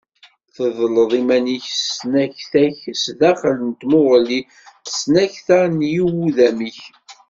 [0.55, 4.47] Tedleḍ iman-ik d tesnakta-k sdaxel n tmuɣli d
[4.85, 6.79] tesnakta n yiwudam-ik.